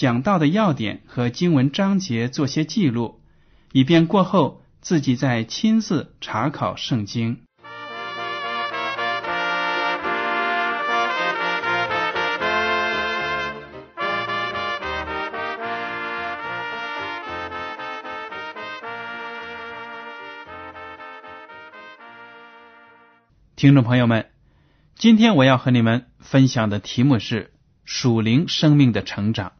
[0.00, 3.20] 讲到的要点和经文章节做些记录，
[3.70, 7.42] 以便过后自己再亲自查考圣经。
[23.54, 24.30] 听众朋友们，
[24.94, 27.52] 今天我要和你们分享的题目是
[27.84, 29.52] 属灵生命的成长。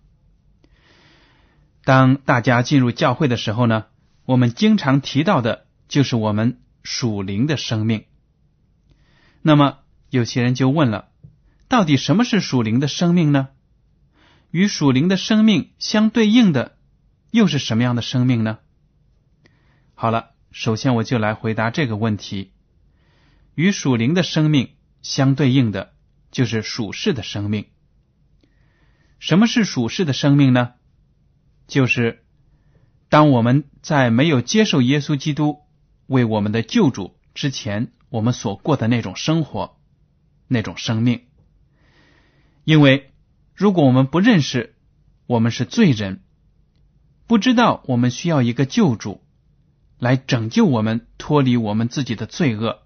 [1.84, 3.86] 当大家进入教会的时候呢，
[4.25, 8.05] 我们经常提到的就是我们属灵的生命。
[9.42, 9.78] 那么
[10.11, 11.08] 有些人就问了：
[11.69, 13.48] 到底什么是属灵的生命呢？
[14.51, 16.77] 与属灵的生命相对应的
[17.31, 18.58] 又是什么样的生命呢？
[19.95, 22.53] 好了，首先我就来回答这个问题。
[23.55, 24.70] 与属灵的生命
[25.03, 25.92] 相对应的，
[26.31, 27.67] 就是属世的生命。
[29.19, 30.73] 什么是属世的生命呢？
[31.71, 32.25] 就是
[33.09, 35.61] 当我们在没有接受耶稣基督
[36.07, 39.79] 为我们的救主之前，我们所过的那种生活，
[40.48, 41.23] 那种生命。
[42.64, 43.13] 因为
[43.55, 44.75] 如果我们不认识
[45.27, 46.23] 我们是罪人，
[47.29, 49.23] 不知道我们需要一个救主
[49.98, 52.83] 来拯救我们，脱离我们自己的罪恶。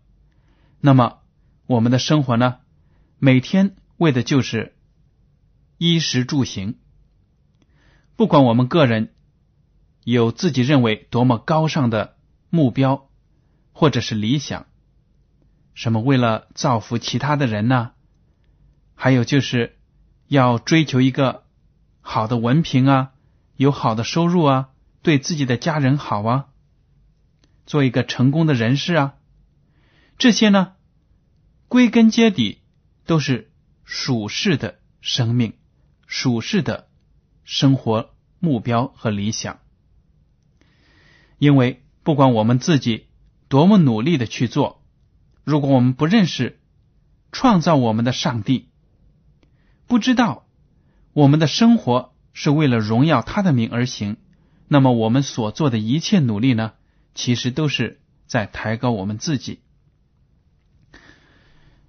[0.81, 1.21] 那么，
[1.67, 2.59] 我们的生活呢？
[3.19, 4.75] 每天为的就是
[5.79, 6.75] 衣食住行。
[8.17, 9.13] 不管我们个人
[10.05, 12.17] 有自己认为多么高尚的
[12.49, 13.09] 目标，
[13.73, 14.67] 或者是理想，
[15.75, 17.93] 什么为了造福其他的人呢？
[18.95, 19.77] 还有就是
[20.29, 21.43] 要追求一个
[22.01, 23.13] 好的文凭啊，
[23.57, 24.69] 有好的收入啊，
[25.03, 26.47] 对自己的家人好啊，
[27.67, 29.15] 做一个成功的人士啊。
[30.19, 30.75] 这些呢，
[31.67, 32.61] 归根结底
[33.07, 33.51] 都是
[33.83, 35.55] 属世的生命、
[36.07, 36.89] 属世的
[37.45, 38.11] 生活
[38.41, 39.61] 目标和理想。
[41.39, 43.07] 因为不管我们自己
[43.49, 44.83] 多么努力的去做，
[45.45, 46.61] 如果我们不认识
[47.33, 48.71] 创造我们的上帝，
[49.87, 50.47] 不知道
[51.13, 54.17] 我们的生活是为了荣耀他的名而行，
[54.69, 56.73] 那么我们所做的一切努力呢，
[57.15, 59.61] 其实都是在抬高我们自己。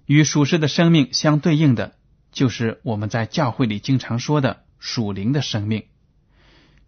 [0.04, 1.96] 与属世的生命相对应的，
[2.30, 5.86] 就是我们在教会里经常说的属灵的生命。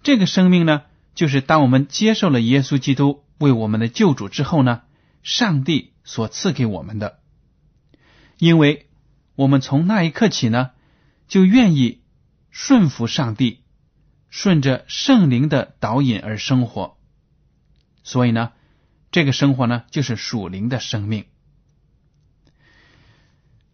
[0.03, 0.83] 这个生命呢，
[1.15, 4.83] 就是当我们接受了耶稣基督为我们的救主之后呢，
[5.23, 7.21] 上帝所赐给我们的。
[8.39, 8.89] 因为
[9.35, 10.71] 我们从那一刻起呢，
[11.27, 12.03] 就愿意
[12.51, 13.65] 顺服上帝，
[14.31, 16.97] 顺着圣灵的导引而生活。
[18.05, 18.53] 所以呢，
[19.11, 21.27] 这个生活呢，就是属灵的生命。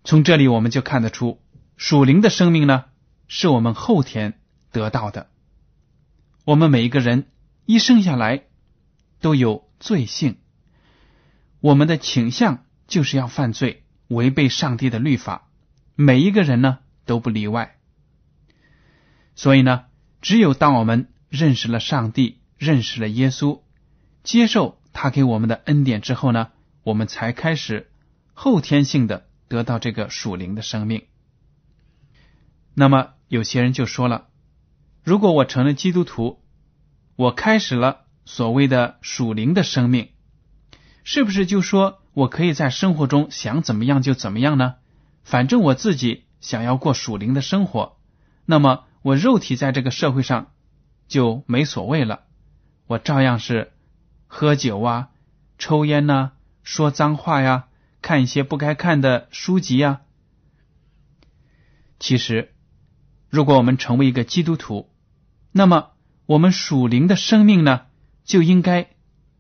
[0.02, 1.40] 从这里我们就看得出，
[1.76, 2.86] 属灵的生命呢，
[3.28, 4.40] 是我们后天
[4.72, 5.28] 得到的。
[6.44, 7.26] 我们每一个人
[7.66, 8.44] 一生下来
[9.20, 10.36] 都有罪性，
[11.60, 15.48] 我们的倾向就是要犯罪，违背上帝的律法。
[15.94, 17.76] 每一个人呢都不例外。
[19.34, 19.84] 所以呢，
[20.20, 23.60] 只有当我们认识了上帝，认识了耶稣，
[24.22, 26.50] 接受他给我们的恩典之后呢，
[26.82, 27.90] 我们才开始
[28.32, 29.26] 后天性的。
[29.46, 31.04] 得到这个属灵的生命，
[32.72, 34.28] 那么有些人就说了：
[35.02, 36.42] 如果我成了基督徒，
[37.16, 40.10] 我开始了所谓的属灵的生命，
[41.04, 44.76] 是不是就说我可以在生活中想怎么样就怎么样呢？
[45.24, 47.98] 反正我自己想要过属灵的生活，
[48.46, 50.52] 那么我肉体在这个社会上
[51.08, 52.24] 就没所谓了，
[52.86, 53.72] 我照样是
[54.26, 55.10] 喝酒啊、
[55.58, 56.32] 抽烟呐、
[56.62, 57.66] 说脏话呀。
[58.02, 60.02] 看一些不该看的书籍呀。
[61.98, 62.53] 其实，
[63.34, 64.88] 如果我们成为一个基督徒，
[65.50, 65.90] 那么
[66.24, 67.86] 我们属灵的生命呢，
[68.22, 68.90] 就应该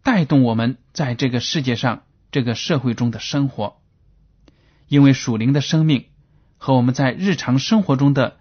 [0.02, 2.02] 带动我们在这个世界上、
[2.32, 3.80] 这个社会中的生活，
[4.88, 6.06] 因为属灵的生命
[6.58, 8.36] 和我们在日常生活中的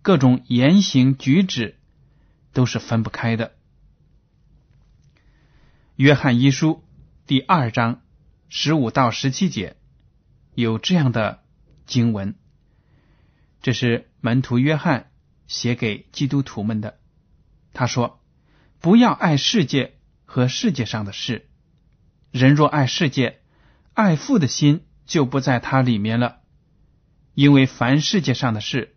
[0.00, 1.76] 各种言行举止
[2.54, 3.52] 都是分不开的。
[5.96, 6.82] 约翰一书
[7.26, 8.00] 第二章
[8.48, 9.76] 十五到十七节
[10.54, 11.42] 有这样的
[11.84, 12.36] 经文，
[13.64, 15.10] 这是门徒约翰
[15.46, 16.98] 写给基督徒们的。
[17.72, 18.20] 他说
[18.78, 19.94] ：“不要爱世界
[20.26, 21.48] 和世界上的事。
[22.30, 23.40] 人若爱世界，
[23.94, 26.40] 爱父的心就不在他里面了。
[27.32, 28.96] 因为凡世界上的事，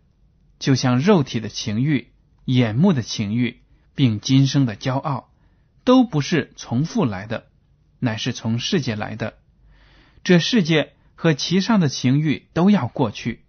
[0.58, 2.12] 就像肉体的情欲、
[2.44, 3.62] 眼目的情欲，
[3.94, 5.30] 并今生的骄傲，
[5.84, 7.46] 都不是从父来的，
[8.00, 9.38] 乃是从世界来的。
[10.24, 13.46] 这世界和其上的情欲都要过去，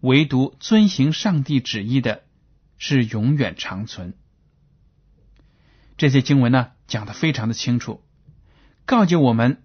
[0.00, 2.22] 唯独遵行上帝旨意的，
[2.78, 4.14] 是永远长存。”
[5.96, 8.02] 这些经文呢讲的非常的清楚，
[8.86, 9.62] 告诫我们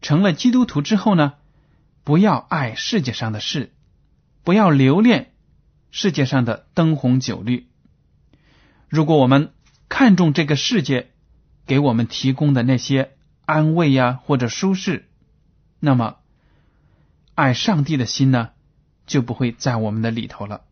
[0.00, 1.34] 成了基督徒之后呢，
[2.04, 3.72] 不要爱世界上的事，
[4.44, 5.32] 不要留恋
[5.90, 7.68] 世界上的灯红酒绿。
[8.88, 9.52] 如果我们
[9.88, 11.10] 看重这个世界
[11.66, 15.08] 给我们提供的那些安慰呀或者舒适，
[15.80, 16.18] 那么
[17.34, 18.50] 爱上帝的心呢
[19.06, 20.62] 就不会在我们的里头了，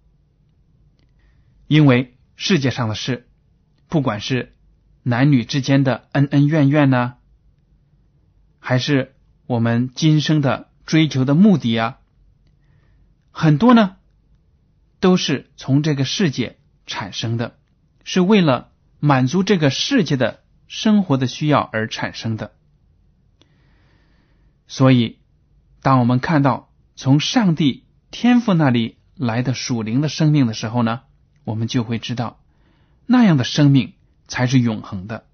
[1.67, 3.29] 因为世界上的事。
[3.89, 4.55] 不管是
[5.03, 7.17] 男女之间的恩恩怨怨呢，
[8.59, 9.15] 还是
[9.47, 11.99] 我们今生的追求的目的啊，
[13.31, 13.97] 很多呢
[14.99, 17.59] 都是从这个世界产生的，
[18.03, 22.53] 是为了满足这个世界的生活的需要而产生的。
[24.67, 25.19] 所以，
[25.83, 31.01] 当我们看到从上帝天赋那里来的属灵的生命的时候呢，
[31.45, 32.39] 我们就会知道。
[33.07, 33.95] 那样的生命
[34.29, 35.25] 才是永恒的。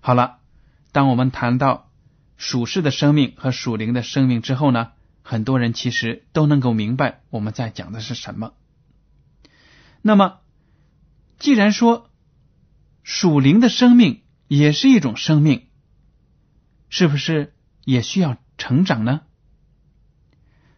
[0.00, 0.38] 好了，
[0.92, 1.90] 当我们谈到
[2.36, 4.92] 属世的生命和属灵的生命之后呢，
[5.22, 8.54] 很多人其实都能够明白我们在讲的是什么。
[10.00, 10.38] 那么，
[11.40, 12.08] 既然说
[13.02, 15.66] 属灵的生命也是一种生命，
[16.88, 17.52] 是不是
[17.84, 19.22] 也需要成长呢？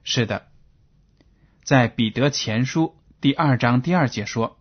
[0.02, 0.48] 是的，
[1.62, 4.56] 在彼得前书第二章第二节说。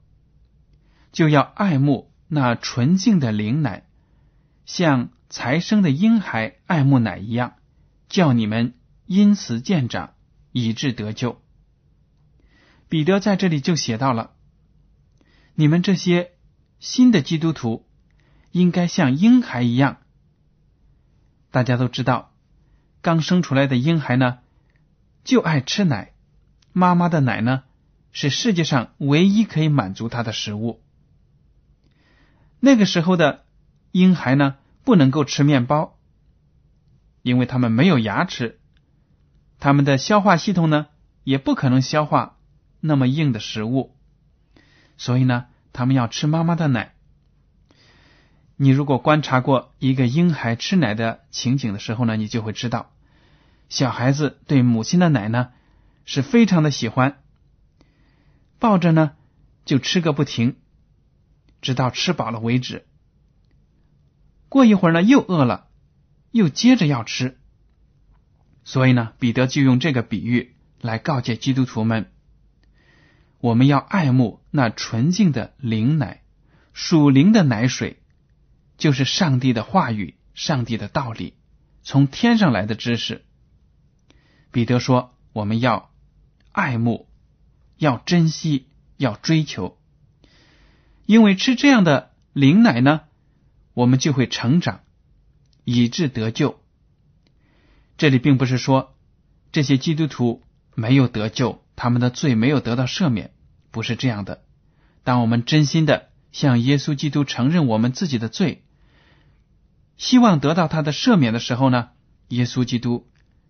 [1.11, 3.87] 就要爱慕那纯净的灵奶，
[4.67, 7.55] 像才生的婴孩爱慕奶一样，
[8.09, 8.75] 叫你们
[9.07, 10.13] 因此见长，
[10.51, 11.41] 以致得救。
[12.89, 14.33] 彼得在这里就写到了：
[15.55, 16.33] 你们这些
[16.79, 17.87] 新的基督徒，
[18.51, 19.97] 应该像婴孩一样。
[21.49, 22.35] 大家都知道，
[23.01, 24.37] 刚生出来的婴孩呢，
[25.23, 26.13] 就爱吃奶，
[26.73, 27.63] 妈妈的奶呢，
[28.11, 30.81] 是世界上唯一可以满足他的食物。
[32.59, 33.45] 那个时候的
[33.91, 35.97] 婴孩呢，不能够吃面包，
[37.21, 38.59] 因为他们没有牙齿，
[39.59, 40.87] 他们的消化系统呢，
[41.23, 42.37] 也不可能消化
[42.79, 43.95] 那么硬的食物，
[44.97, 46.95] 所以呢，他们要吃妈妈的奶。
[48.57, 52.91] 你如果观察过一个婴孩吃奶的情景的时候呢，你就会知道，
[53.69, 55.51] 小孩子对母亲的奶呢
[56.03, 57.21] 是非常的喜欢，
[58.59, 59.13] 抱着呢
[59.63, 60.57] 就吃个不停。
[61.61, 62.87] 直到吃饱了为止。
[64.47, 65.67] 过一会儿呢，又饿了，
[66.31, 67.37] 又接着要吃。
[68.63, 72.13] 所以呢，彼得就用这个比喻来告诫基督徒们：
[73.41, 76.21] 我们要爱慕那纯净的灵奶，
[76.71, 78.01] 属灵的奶水，
[78.77, 81.33] 就是上帝的话语、上帝的道理，
[81.83, 83.25] 从天上来的知识。
[84.51, 85.91] 彼得说：我们要
[86.51, 87.07] 爱慕，
[87.77, 89.77] 要珍惜，要追求。
[91.05, 93.01] 因为吃这样的灵奶呢，
[93.73, 94.81] 我们就会成长，
[95.63, 96.59] 以致得救。
[97.97, 98.95] 这里并不是说
[99.51, 100.43] 这些基督徒
[100.75, 103.31] 没有得救，他们的罪没有得到赦免，
[103.71, 104.43] 不是这样的。
[105.03, 108.63] 当我们真心的向耶稣基督承认我们自己的罪，
[109.97, 111.89] 希望得到他的赦免的时候呢，
[112.27, 113.09] 耶稣基督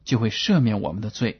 [0.09, 1.39] 就会赦免我们的罪。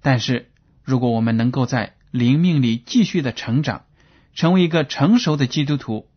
[0.00, 0.52] 但是，
[0.84, 3.86] 如果我们能够在灵命里继续的成长，
[4.34, 6.08] 成为一个成熟的基督徒，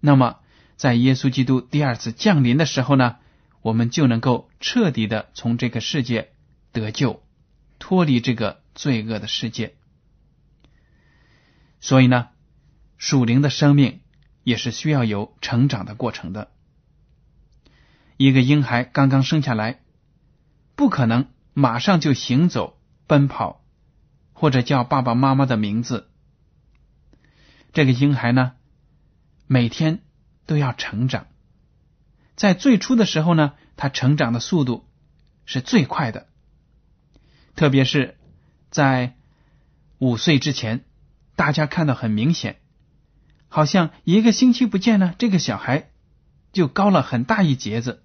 [0.00, 0.40] 那么
[0.76, 3.18] 在耶稣基督第二次降临的时候呢，
[3.62, 6.30] 我们就能够彻底的从这个世界
[6.72, 7.22] 得救，
[7.78, 9.76] 脱离这个罪恶的世界。
[11.78, 12.30] 所以呢，
[12.98, 14.00] 属灵的生命
[14.42, 16.50] 也是需要有成长的过程的。
[18.16, 19.78] 一个婴孩刚刚生下来，
[20.76, 23.64] 不可能马上就行走、奔跑，
[24.34, 26.08] 或者叫爸爸妈妈的名字。
[27.72, 28.52] 这个婴孩呢，
[29.46, 30.02] 每天
[30.44, 31.26] 都要成长。
[32.36, 34.86] 在最初的时候呢，他成长的速度
[35.46, 36.28] 是最快的，
[37.54, 38.18] 特别是
[38.70, 39.16] 在
[39.98, 40.84] 五岁之前，
[41.36, 42.60] 大家看到很明显，
[43.48, 45.90] 好像一个星期不见呢，这个小孩
[46.52, 48.02] 就高了很大一截子。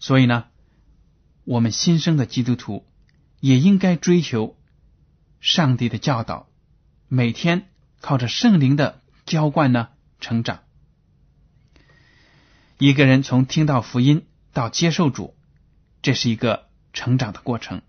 [0.00, 0.46] 所以呢，
[1.50, 2.86] 我们新生的基督徒
[3.40, 4.56] 也应该追求
[5.40, 6.48] 上帝的教导，
[7.08, 7.66] 每天
[8.00, 9.88] 靠着圣灵的浇灌呢
[10.20, 10.60] 成长。
[12.78, 15.34] 一个人从听到福音到接受主，
[16.02, 17.80] 这是一个成长的过程；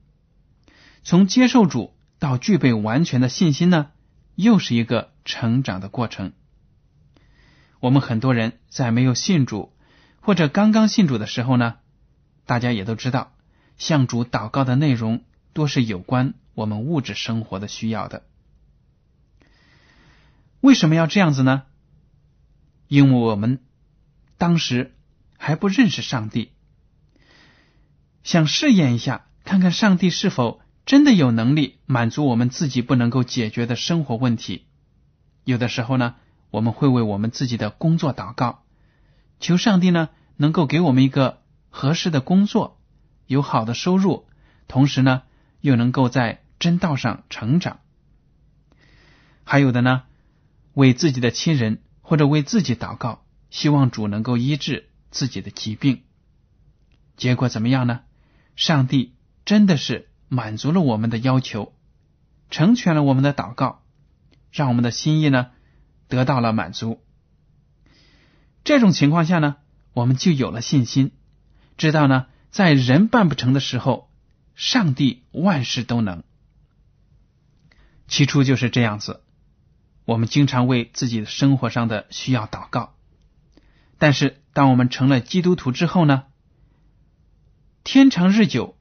[1.04, 3.92] 从接受主到具备完全的信心呢，
[4.34, 6.34] 又是一个成长的过程。
[7.80, 9.72] 我们很多人在没有信主
[10.20, 11.76] 或者刚刚信主的时候呢，
[12.48, 13.34] 大家也都知道，
[13.82, 15.24] 向主祷告的内容
[15.54, 18.22] 多是有关我们物质生活的需要的。
[20.60, 21.64] 为什么要这样子呢？
[22.88, 23.60] 因为我们。
[24.38, 24.96] 当时
[25.38, 26.50] 还不认识上帝，
[28.24, 34.66] 想试验一下，看看上帝是否真的有能力满足我们自己不能够解决的生活问题。
[35.44, 36.16] 有的时候呢，
[36.50, 38.64] 我们会为我们自己的工作祷告，
[39.40, 42.81] 求上帝呢能够给我们一个合适的工作，
[43.32, 44.28] 有好的收入，
[44.68, 45.24] 同时呢
[45.62, 47.80] 又能够在真道上成长。
[49.46, 50.04] 还有的呢，
[50.74, 53.24] 为自己的亲人或者为自己祷告。
[53.50, 56.04] 希望主能够医治自己的疾病，
[57.18, 58.02] 结果怎么样呢？
[58.56, 61.74] 上帝真的是满足了我们的要求，
[62.50, 63.84] 成全了我们的祷告，
[64.52, 65.52] 让我们的心意呢
[66.08, 67.02] 得到了满足。
[68.64, 69.58] 这种情况下呢，
[69.94, 71.12] 我们就有了信心，
[71.78, 74.12] 知道呢，在人办不成的时候，
[74.56, 76.24] 上帝万事都能。
[78.08, 79.22] 起初就是这样子，
[80.04, 82.94] 我们经常为自己生活上的需要祷告。
[83.98, 86.26] 但是，当我们成了基督徒之后呢？
[87.86, 88.76] 天长日久，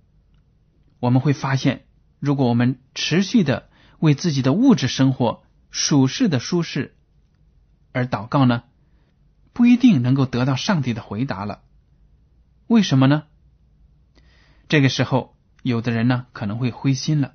[0.99, 1.87] 我们会发现，
[2.19, 3.69] 如果我们持续的
[4.01, 6.97] 为自己的物质生活、属世的舒适
[7.93, 8.65] 而祷告呢，
[9.53, 11.63] 不一定能够得到上帝的回答了。
[12.67, 13.25] 为什么呢？
[14.71, 17.35] 这个时候，有的人呢可能会灰心了，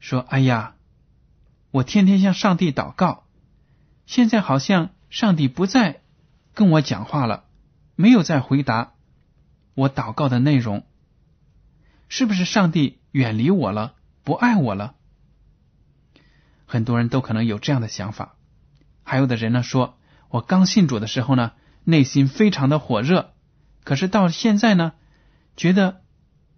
[0.00, 0.74] 说：“哎呀，
[1.70, 3.28] 我天天向上帝祷告，
[4.04, 6.00] 现在好像上帝不再。”
[6.52, 7.44] 跟我讲话了，
[7.94, 8.94] 没有再回答
[9.74, 10.84] 我祷告的内容，
[12.08, 13.94] 是不是上帝远离我了，
[14.24, 14.96] 不爱我了？
[16.66, 18.34] 很多人都可能有这样的想法。
[19.04, 19.96] 还有的人呢，说
[20.28, 21.52] 我刚信主的时候呢，
[21.84, 23.32] 内心非常的火热，
[23.84, 24.94] 可是到现在呢，
[25.58, 26.02] 觉得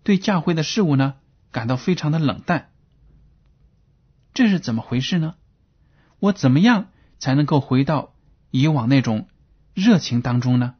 [0.04, 1.16] 对教会的事物呢，
[1.50, 2.70] 感到非常的冷淡。
[4.32, 5.34] 这是怎么回事呢？
[6.20, 8.14] 我怎么样才能够回到
[8.52, 9.26] 以往那种？
[9.72, 10.74] 热情当中呢，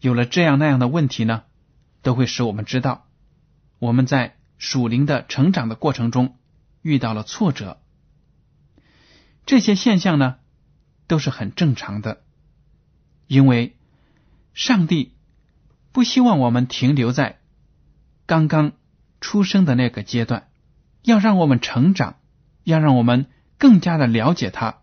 [0.00, 1.42] 有了这样那样的问题呢，
[2.00, 3.08] 都会使我们知道，
[3.78, 6.38] 我们在属灵的成长的过程中
[6.80, 7.82] 遇到了挫折。
[9.44, 10.36] 这些现象呢，
[11.08, 12.22] 都是很正常的，
[13.26, 13.76] 因为
[14.54, 15.16] 上帝
[15.92, 17.38] 不希望我们停留在
[18.26, 18.72] 刚刚
[19.20, 20.48] 出生的那个阶段，
[21.02, 22.16] 要让我们成长，
[22.64, 23.26] 要让我们
[23.58, 24.80] 更加的了解他，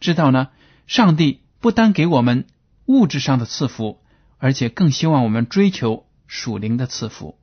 [0.00, 0.50] 知道呢。
[0.86, 2.46] 上帝不单给我们
[2.84, 4.02] 物质上的赐福，
[4.36, 7.38] 而且更希望我们追求属灵的赐福。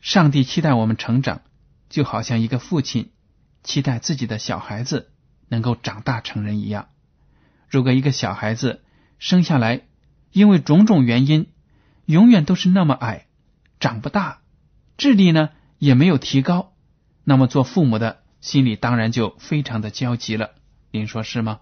[0.00, 1.42] 上帝期待我们成长，
[1.88, 3.10] 就好像一个父亲
[3.64, 5.10] 期待自己的小孩子
[5.48, 6.90] 能够长大成人一样。
[7.68, 8.84] 如果一个小孩子
[9.18, 9.87] 生下来，
[10.38, 11.48] 因为种种原因，
[12.06, 13.26] 永远都是那么矮，
[13.80, 14.38] 长不大，
[14.96, 16.74] 智力呢也没有提高，
[17.24, 20.52] 那么做父母的心里当然就非常的焦急了。
[20.92, 21.58] 您说是吗？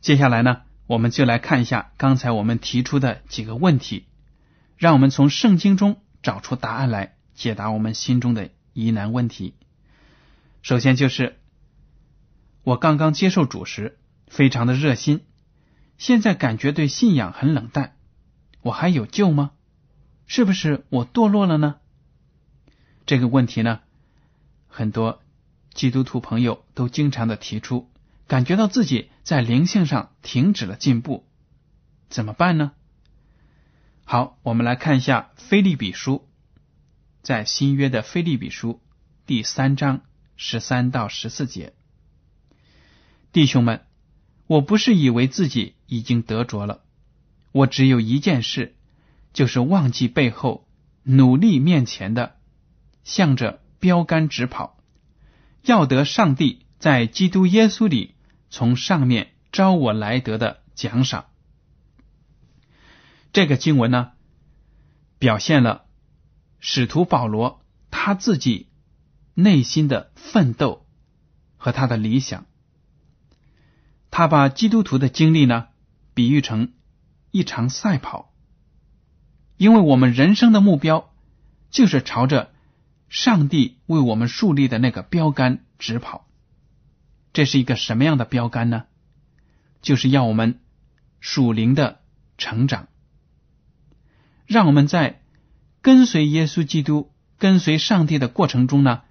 [0.00, 4.06] 接下来呢，我们就来看一下刚才我们提出的几个问题，
[4.78, 9.52] 让我们从圣经中找出答案来解答我们心中的疑难问题。
[10.62, 11.38] 首先就是
[12.62, 15.20] 我刚刚接受主时非常的热心，
[15.98, 17.96] 现在感觉对信仰很冷淡，
[18.62, 19.50] 我还有救吗？
[20.26, 21.76] 是不是我堕落了呢？
[23.04, 23.80] 这个问题呢，
[24.68, 25.20] 很多
[25.74, 27.90] 基督徒朋友都经常的提出。
[28.26, 31.26] 感觉到自己在灵性上停止了进步，
[32.10, 32.72] 怎么办呢？
[34.04, 36.28] 好，我们来看一下《菲利比书》
[37.22, 38.74] 在新约的《菲利比书》
[39.26, 40.02] 第三章
[40.36, 41.72] 十三到十四节。
[43.32, 43.86] 弟兄们，
[44.48, 46.80] 我不是以为自己已经得着了，
[47.52, 48.74] 我只有一件事，
[49.34, 50.66] 就是忘记背后，
[51.02, 52.38] 努力面前的，
[53.04, 54.78] 向着标杆直跑，
[55.62, 58.14] 要得上帝在基督耶稣里
[58.48, 61.26] 从上面招我来得的奖赏。
[63.34, 64.12] 这个经文呢，
[65.18, 65.84] 表现了
[66.58, 68.68] 使徒保罗他自己
[69.34, 70.86] 内心的奋斗
[71.58, 72.46] 和他的理想。
[74.10, 75.68] 他把基督徒的经历呢，
[76.14, 76.72] 比喻成
[77.30, 78.32] 一场赛跑，
[79.56, 81.10] 因为我们人生的目标
[81.70, 82.50] 就是朝着
[83.08, 86.26] 上帝为我们树立的那个标杆直跑。
[87.32, 88.84] 这是一个什么样的标杆呢？
[89.82, 90.58] 就是要我们
[91.20, 92.00] 属灵的
[92.36, 92.88] 成长，
[94.46, 95.20] 让我们在
[95.82, 99.02] 跟随耶稣基督、跟随上帝的过程中呢，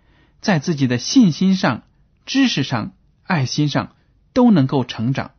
[0.42, 1.84] 在自己的信心上、
[2.26, 3.94] 知识上、爱心上。
[4.38, 5.32] 都能够成长，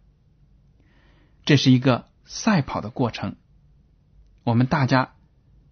[1.44, 3.36] 这是一个赛跑的过程。
[4.42, 5.14] 我们大家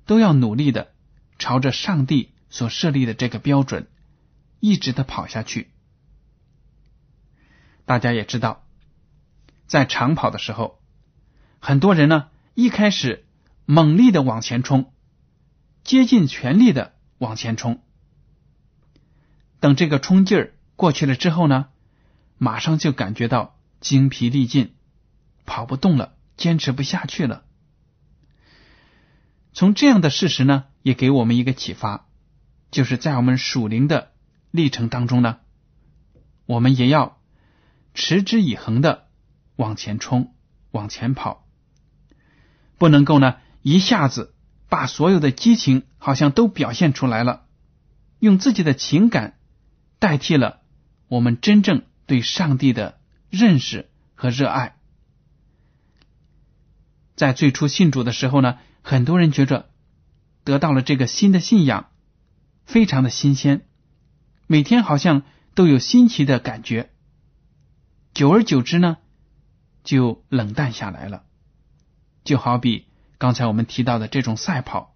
[0.04, 0.95] 都要努力的
[1.37, 3.88] 朝着上帝所设立的这个标准，
[4.61, 5.73] 一直的跑下去。
[7.85, 8.64] 大家也知道，
[9.66, 10.80] 在长跑的时候，
[11.59, 13.26] 很多人呢一开始
[13.64, 14.92] 猛力的往前冲，
[15.83, 17.83] 竭尽全力的往前冲，
[19.59, 21.71] 等这个冲劲儿过去了之后呢？
[22.38, 24.75] 马上就感觉到精疲力尽，
[25.47, 27.45] 跑不动了，坚持不下去了。
[29.52, 32.07] 从这样的事实呢，也给我们一个启发，
[32.71, 34.12] 就是在我们属灵的
[34.50, 35.38] 历程当中呢，
[36.45, 37.19] 我们也要
[37.95, 39.09] 持之以恒的
[39.57, 40.35] 往前冲、
[40.73, 41.47] 往前跑，
[42.76, 44.35] 不能够呢一下子
[44.69, 47.47] 把所有的激情好像都表现出来了，
[48.19, 49.38] 用自己的情感
[49.99, 50.61] 代替了
[51.09, 51.86] 我们真正。
[52.07, 54.77] 对上帝的认识和热爱，
[57.17, 59.69] 在最初信主的时候呢，很多人觉着
[60.45, 61.91] 得到了这个新的信仰，
[62.65, 63.67] 非常的新鲜，
[64.47, 65.23] 每天好像
[65.55, 66.91] 都有新奇的感觉。
[68.15, 68.99] 久而久之呢，
[69.83, 71.25] 就冷淡下来了。
[72.25, 72.87] 就好比
[73.19, 74.95] 刚才我们提到的这种赛跑，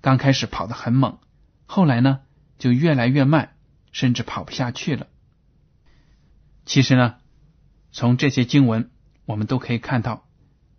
[0.00, 1.18] 刚开始跑得很猛，
[1.64, 2.20] 后来呢
[2.58, 3.56] 就越来越慢，
[3.92, 5.06] 甚至跑不下去了。
[6.70, 7.16] 其实呢，
[7.90, 8.92] 从这些经文，
[9.24, 10.28] 我们都可以看到，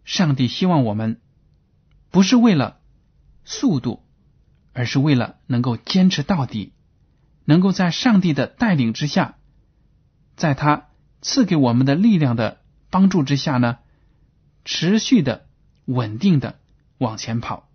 [0.05, 1.19] 上帝希望我们
[2.11, 2.79] 不是为了
[3.43, 4.01] 速度，
[4.71, 6.71] 而是为了能够坚持到底，
[7.43, 9.35] 能够在上帝的带领之下，
[10.37, 10.87] 在他
[11.21, 13.79] 赐给我们的力量的帮助之下呢，
[14.63, 15.45] 持续的、
[15.83, 16.57] 稳定的
[16.99, 17.67] 往前跑。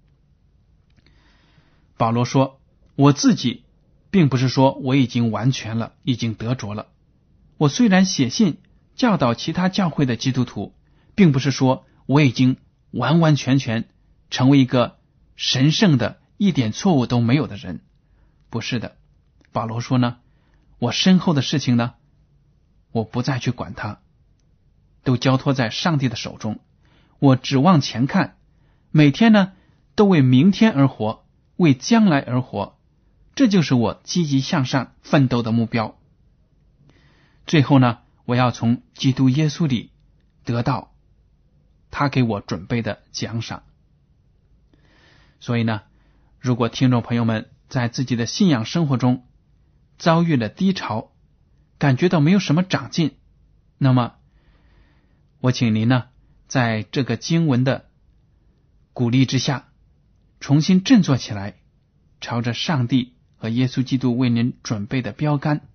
[1.99, 2.63] 保罗说
[2.97, 3.65] ：“我自己
[4.11, 6.87] 并不是说我已经完全了，已经得着了。”
[7.59, 8.59] 我虽然写信
[8.95, 10.75] 教导其他教会的基督徒，
[11.15, 12.59] 并不是说我已经
[12.91, 13.89] 完完全全
[14.31, 14.99] 成为一个
[15.37, 17.81] 神圣的、一点错误都没有的人，
[18.51, 18.97] 不是的。
[19.53, 20.19] 保罗说呢，
[20.79, 21.95] 我身后的事情呢，
[22.93, 24.01] 我不再去管它，
[25.03, 26.61] 都交托在上帝的手中。
[27.19, 28.37] 我只往前看，
[28.91, 29.53] 每天呢
[29.95, 31.25] 都为明天而活，
[31.57, 32.79] 为将来而活，
[33.35, 35.96] 这就是我积极向上奋斗的目标。
[37.47, 39.93] 最后呢，我要从基督耶稣里
[40.45, 40.93] 得到
[41.91, 43.63] 他给我准备的奖赏。
[45.39, 45.83] 所以呢，
[46.41, 49.27] 如果听众朋友们在自己的信仰生活中
[49.97, 51.13] 遭遇了低潮，
[51.79, 53.17] 感觉到没有什么长进，
[53.79, 54.17] 那么
[55.41, 56.09] 我请您呢，
[56.49, 57.89] 在这个经文的
[58.93, 59.69] 鼓励之下，
[60.41, 61.59] 重新振作起来，
[62.21, 65.69] 朝着上帝和耶稣基督为您准备的标杆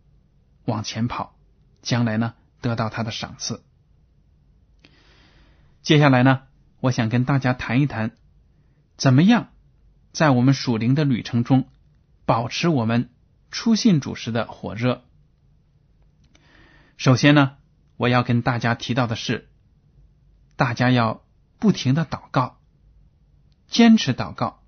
[0.65, 1.38] 往前跑。
[1.82, 3.63] 将来呢，得到他的赏赐。
[5.82, 6.44] 接下来呢，
[6.80, 8.12] 我想跟大家谈一谈，
[8.98, 9.50] 怎么样
[10.12, 11.67] 在我们属灵的旅程中
[12.26, 13.10] 保持我们
[13.50, 15.04] 初信主时的火热。
[16.98, 17.58] 首先呢，
[17.98, 19.50] 我要跟大家提到的是，
[20.56, 21.24] 大家要
[21.58, 22.60] 不停的祷告，
[23.67, 24.62] 坚持祷告。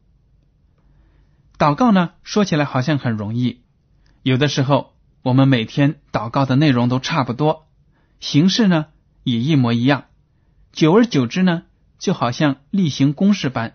[1.59, 3.61] 祷告呢，说起来好像很容易，
[4.23, 4.92] 有的时候。
[5.23, 7.69] 我们每天祷告的内容都差不多，
[8.19, 8.87] 形式呢
[9.23, 10.07] 也一模一样，
[10.73, 11.63] 久而久之呢，
[11.97, 13.73] 就好像例行公事般，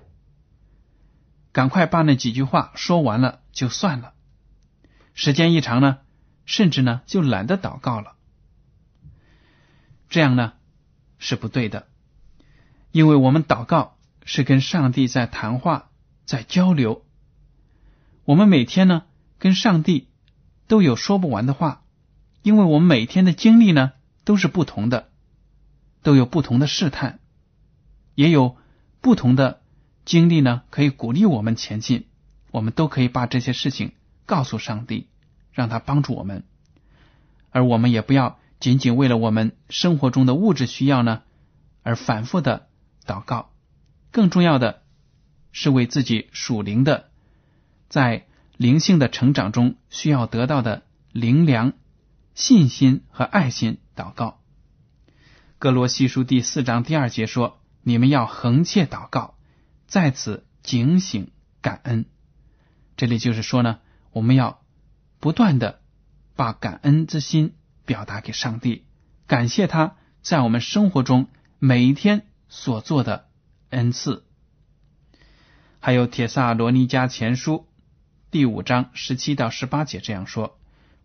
[1.51, 4.13] 赶快把那几句话说完了就算了。
[5.15, 6.01] 时间一长呢，
[6.45, 8.17] 甚至呢就懒得祷告了。
[10.11, 10.53] 这样呢
[11.19, 11.89] 是不对的，
[12.93, 15.89] 因为我们祷告是跟上帝在谈话，
[16.27, 17.07] 在交流。
[18.27, 19.05] 我们每天呢
[19.39, 20.08] 跟上帝。
[20.69, 21.83] 都有说不完的话，
[22.43, 23.93] 因为我们每天的经历呢
[24.25, 25.09] 都是不同的，
[26.03, 27.19] 都有不同的试探，
[28.15, 28.57] 也有
[29.01, 29.61] 不同的
[30.05, 32.07] 经历呢，可以鼓励我们前进。
[32.51, 33.93] 我们都可以把这些事情
[34.25, 35.09] 告诉上帝，
[35.53, 36.45] 让他帮助我们。
[37.51, 41.23] 而我们也不要仅仅为了我们生活中的物质需要呢，
[41.83, 42.69] 而反复的
[43.07, 43.51] 祷告。
[44.11, 44.83] 更重要的
[45.53, 47.11] 是为自己属灵的，
[47.89, 48.27] 在
[48.59, 51.75] 灵性的成长中需要得到的灵粮、
[52.35, 54.41] 信心和爱心祷告。
[55.61, 59.37] 哥罗西书第四章第二节说：“你们要横切祷告，
[59.87, 61.31] 在此警醒
[61.63, 62.07] 感恩。”
[62.99, 63.79] 这里就是说呢，
[64.11, 64.61] 我们要
[65.21, 65.81] 不断的
[66.35, 67.55] 把感恩之心
[67.87, 68.87] 表达给上帝，
[69.29, 71.29] 感谢他在我们生活中
[71.61, 73.29] 每一天所做的
[73.71, 74.25] 恩赐。
[75.79, 77.53] 还有《铁萨罗尼迦前书》
[78.31, 80.59] 第五章十七到十八节这样说：“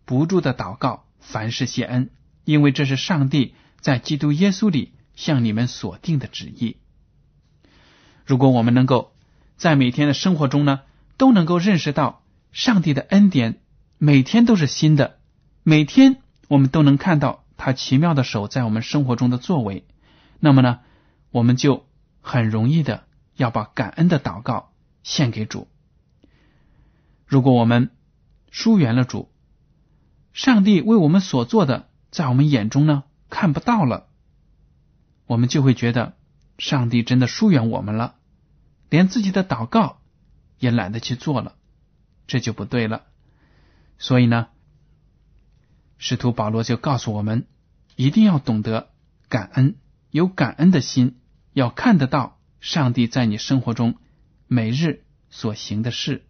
[0.04, 2.10] 不住的祷告，凡事谢恩，
[2.44, 6.76] 因为这是上帝在基督耶稣里向你们所定的旨意。”
[8.28, 9.14] 如果我们能够
[9.56, 10.82] 在每天的生活中呢，
[11.16, 13.62] 都能够认识到上帝的恩典，
[13.98, 15.18] 每天都是新的，
[15.64, 16.18] 每天
[16.50, 19.88] 我们都能看到他奇妙的手在我们生活中的作为。
[20.42, 20.82] 那么呢，
[21.32, 21.86] 我们就
[22.20, 23.06] 很容易的
[23.38, 25.70] 要把感恩的祷告献给主。
[27.34, 27.90] 如果我们
[28.52, 29.32] 疏远了主，
[30.34, 34.06] 上帝为我们所做的，在我们眼中呢看不到了，
[35.26, 36.16] 我们就会觉得
[36.60, 38.18] 上帝真的疏远我们了，
[38.92, 40.00] 连自己的祷告。
[40.60, 41.56] 也懒得去做了，
[42.26, 43.04] 这就不对了。
[43.98, 44.48] 所以呢，
[45.98, 47.48] 使徒保罗就告诉我们，
[47.98, 48.92] 一定要懂得
[49.28, 49.76] 感恩，
[50.10, 51.20] 有感恩的心，
[51.52, 53.96] 要看得到上帝在你生活中
[54.48, 56.26] 每日所行的事，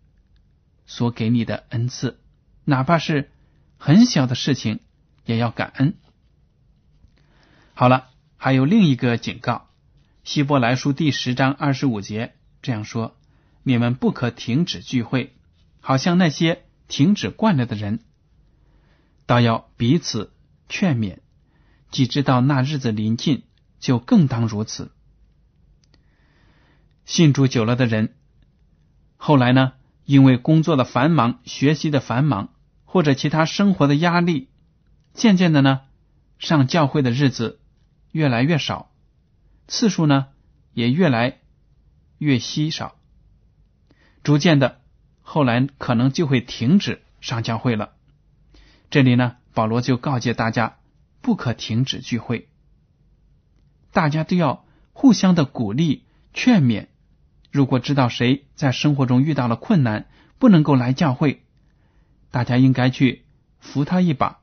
[0.85, 2.19] 所给你的恩赐，
[2.65, 3.31] 哪怕是
[3.77, 4.79] 很小的事情，
[5.25, 5.95] 也要感恩。
[7.73, 9.53] 好了，还有另一个警告，
[10.23, 13.15] 《希伯来书》第十章二十五节这样说。
[13.65, 15.33] 你们不可停止聚会，
[15.79, 18.01] 好像那些停止惯了的人，
[19.25, 20.33] 倒要彼此
[20.67, 21.19] 劝勉。
[21.89, 23.43] 既知道那日子临近，
[23.79, 24.91] 就更当如此。
[27.05, 28.15] 信主久了的人，
[29.15, 29.73] 后来呢，
[30.05, 32.53] 因为工作的繁忙、学习的繁忙，
[32.85, 34.49] 或者其他生活的压力，
[35.13, 35.81] 渐渐的呢，
[36.39, 37.59] 上教会的日子
[38.11, 38.91] 越来越少，
[39.67, 40.27] 次数呢
[40.73, 41.39] 也越来
[42.17, 42.95] 越稀少。
[44.23, 44.81] 逐渐的，
[45.21, 47.93] 后来可能就会停止上教会了。
[48.89, 50.77] 这里呢，保罗就告诫大家
[51.21, 52.49] 不可停止聚会，
[53.91, 56.87] 大家都要互相的鼓励劝勉。
[57.53, 60.07] 如果知道谁在生活中遇到了困难，
[60.39, 61.43] 不能够来教会，
[62.31, 63.23] 大家应该去
[63.59, 64.39] 扶他一把，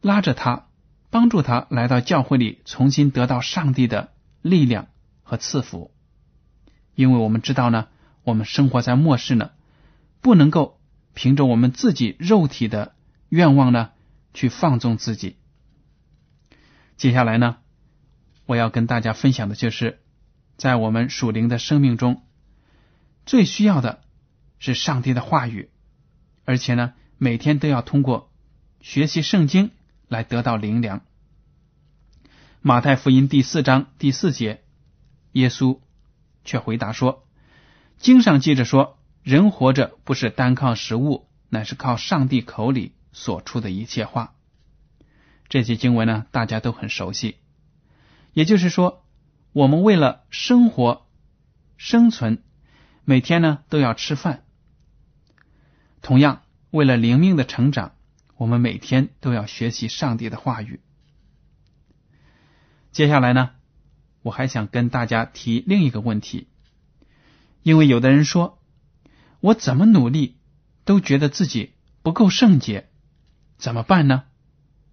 [0.00, 0.68] 拉着他，
[1.10, 4.86] 帮助他来到教会里，重新得到上帝的力量
[5.24, 5.90] 和赐福。
[6.94, 7.88] 因为我们知道呢。
[8.22, 9.50] 我们生活在末世呢，
[10.20, 10.78] 不能够
[11.14, 12.94] 凭着我们自己肉体的
[13.30, 13.92] 愿望呢
[14.34, 15.36] 去放纵自己。
[16.98, 17.56] 接下来呢，
[18.44, 20.00] 我要跟大家分享的就是，
[20.60, 22.22] 在我们属灵的生命中，
[23.24, 24.02] 最需要的
[24.58, 25.70] 是上帝的话语，
[26.44, 28.30] 而且呢，每天都要通过
[28.82, 29.70] 学习圣经
[30.06, 31.00] 来得到灵粮。
[32.60, 34.62] 马太福音第四章第四节，
[35.32, 35.80] 耶稣
[36.44, 37.26] 却回答说。
[37.96, 44.34] 经上记着说，人活着不是单靠食物，乃是靠上帝口里所出的一切话。
[45.48, 47.36] 这些经文呢，大家都很熟悉。
[48.34, 49.06] 也就是说，
[49.52, 51.06] 我们为了生活、
[51.76, 52.42] 生存，
[53.04, 54.44] 每天呢都要吃饭。
[56.02, 57.96] 同样，为了灵命的成长，
[58.36, 60.80] 我们每天都要学习上帝的话语。
[62.92, 63.50] 接下来呢，
[64.22, 66.48] 我还想跟大家提另一个问题。
[67.62, 68.62] 因为有的人说，
[69.40, 70.38] 我怎么努力
[70.84, 72.88] 都觉得自己不够圣洁，
[73.58, 74.24] 怎么办呢？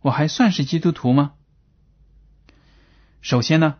[0.01, 1.33] 我还算是基督徒吗？
[3.21, 3.77] 首先呢，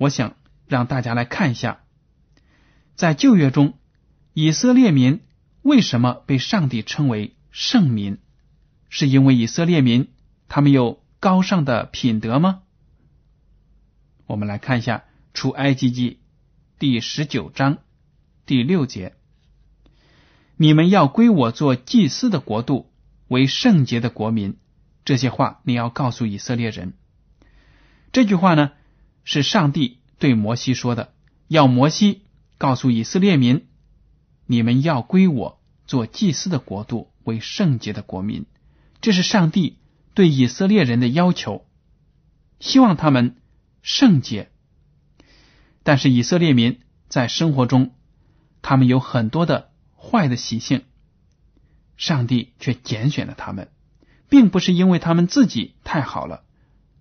[0.00, 0.34] 我想
[0.66, 1.82] 让大家来看一下，
[2.94, 3.74] 在旧约中，
[4.32, 5.20] 以色列民
[5.60, 8.16] 为什么被上帝称为圣民？
[8.88, 10.08] 是因为以色列民
[10.48, 12.62] 他们有高尚的品德吗？
[14.24, 14.96] 我们来看一下
[15.34, 16.12] 《出埃及记》
[16.78, 17.76] 第十九章。
[18.46, 19.14] 第六节，
[20.56, 22.90] 你们要归我做祭司的国度，
[23.28, 24.56] 为圣洁的国民。
[25.04, 26.94] 这些话你要告诉以色列人。
[28.12, 28.72] 这句话呢，
[29.24, 31.12] 是上帝对摩西说的，
[31.48, 32.22] 要摩西
[32.58, 33.66] 告诉以色列民：
[34.46, 38.46] 你们要归我做祭司的国度，为圣洁的国民。
[39.00, 39.78] 这是上帝
[40.14, 41.66] 对以色列人的要求，
[42.58, 43.36] 希望他们
[43.82, 44.50] 圣洁。
[45.82, 47.92] 但是以色列民在生活中，
[48.60, 50.84] 他们有很多的坏的习性，
[51.96, 53.70] 上帝却拣选了他们，
[54.28, 56.44] 并不是因为他们自己太好了，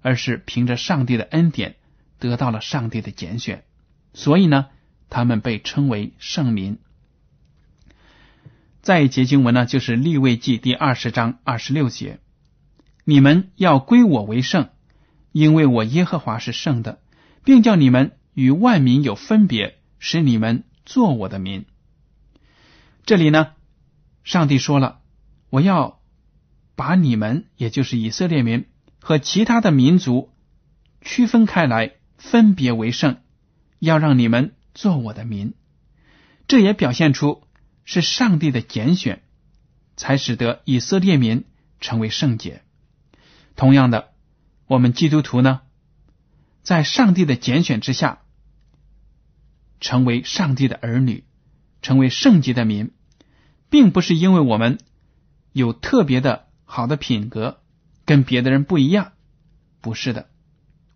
[0.01, 1.75] 而是凭着上帝的恩典
[2.19, 3.63] 得到了上帝的拣选，
[4.13, 4.67] 所以呢，
[5.09, 6.77] 他们被称为圣民。
[8.81, 12.19] 再一节经文呢，就是立位记第二十章二十六节
[13.03, 14.69] ：“你们要归我为圣，
[15.31, 16.99] 因为我耶和华是圣的，
[17.43, 21.65] 并叫你们与万民有分别，使你们做我的民。”
[23.05, 23.53] 这里呢，
[24.23, 24.99] 上帝说了
[25.49, 25.99] ：“我要
[26.75, 28.65] 把你们，也就是以色列民
[29.01, 30.31] 和其他的民族
[31.01, 33.17] 区分开来，分别为圣，
[33.79, 35.55] 要让你们做我的民。”
[36.47, 37.43] 这也表现出。
[37.91, 39.23] 是上帝的拣选，
[39.95, 41.45] 才使得以色列民
[41.79, 42.61] 成为圣洁。
[43.55, 44.11] 同样的，
[44.67, 45.61] 我们基督徒呢，
[46.61, 48.21] 在上帝的拣选之下，
[49.79, 51.23] 成为上帝的儿女，
[51.81, 52.91] 成为圣洁的民，
[53.71, 54.77] 并不是因为我们
[55.51, 57.63] 有特别的好的品格，
[58.05, 59.13] 跟别的人不一样，
[59.81, 60.29] 不是的，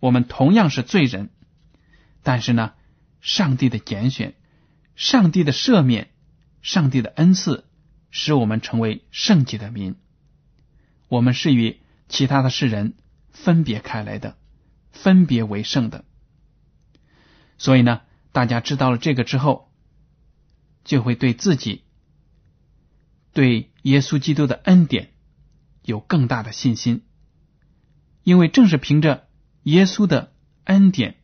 [0.04, 1.30] 我们同样是罪人。
[2.24, 2.74] 但是呢，
[3.22, 4.36] 上帝的拣选，
[4.98, 6.10] 上帝的赦免。
[6.62, 7.66] 上帝的恩赐
[8.10, 9.96] 使我们成为圣洁的民，
[11.10, 12.94] 我们是与其他的世人
[13.32, 14.38] 分别开来的，
[14.92, 16.06] 分别为圣的。
[17.58, 19.74] 所以呢，大家知道了这个之后，
[20.86, 21.84] 就会对自己、
[23.34, 25.12] 对耶稣基督的恩典
[25.82, 27.04] 有更大的信心，
[28.24, 29.28] 因为正是凭着
[29.64, 30.34] 耶稣的
[30.66, 31.16] 恩典，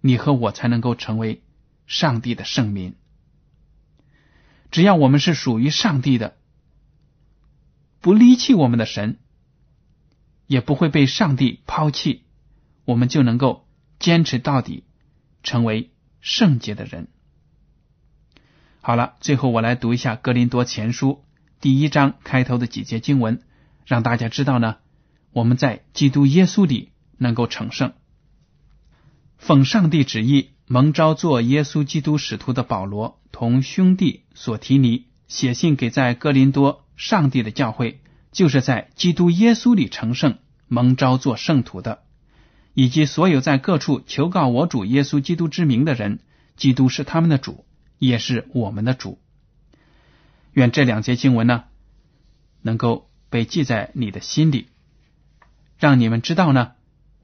[0.00, 1.42] 你和我才能够成为
[1.86, 2.94] 上帝的圣民。
[4.70, 6.36] 只要我们是属于上帝的，
[8.00, 9.18] 不离弃我们的神，
[10.46, 12.22] 也不会被上帝抛弃，
[12.84, 13.66] 我们就能够
[13.98, 14.84] 坚持到底，
[15.42, 17.08] 成为圣洁的人。
[18.80, 21.08] 好了，最后我来读一下《格林多前书》
[21.60, 23.42] 第一章开头的几节经文，
[23.84, 24.76] 让大家知道呢，
[25.32, 27.92] 我们在基督耶稣里能够成圣，
[29.36, 30.50] 奉上帝旨意。
[30.68, 38.00] 蒙召做耶稣基督使徒的保罗，同兄弟所提尼写信给在哥林多上帝的教会，
[38.32, 42.02] 就是在基督耶稣里成圣、蒙召做圣徒的，
[42.74, 46.18] 以及所有在各处求告我主耶稣基督之名的人，
[46.56, 47.64] 基督是他们的主，
[48.00, 49.20] 也是我们的主。
[50.52, 51.62] 愿这两节经文呢，
[52.62, 54.66] 能够被记在你的心里，
[55.78, 56.72] 让你们知道呢，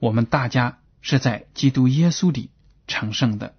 [0.03, 2.49] 我们大家是在基督耶稣里。
[2.85, 3.55] 成圣的。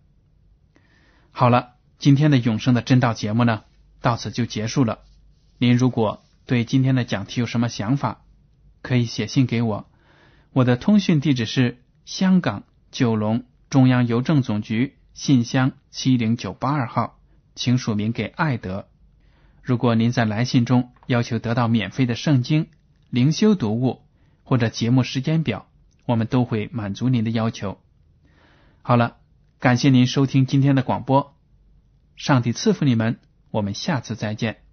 [1.31, 3.65] 好了，今天的永生的真道节目呢，
[4.03, 4.99] 到此就结束了。
[5.57, 8.21] 您如果对今天的讲题有什么想法，
[8.83, 9.91] 可以写信给我。
[10.53, 17.19] 我的通讯地址是香港九龙中央邮政总局信箱七零九八二号，
[17.55, 18.89] 请署名给爱德。
[19.63, 22.69] 如果您在来信中要求得到免费的圣经
[23.09, 24.03] 灵修读物
[24.43, 25.67] 或者节目时间表，
[26.07, 27.79] 我们都会满足您的要求。
[28.83, 29.17] 好了，
[29.59, 31.37] 感谢您收听今天的广播，
[32.17, 33.19] 上帝赐福你们，
[33.51, 34.64] 我们下次再见。